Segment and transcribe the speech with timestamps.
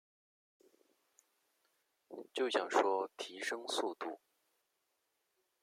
[2.33, 4.19] 就想说提升速度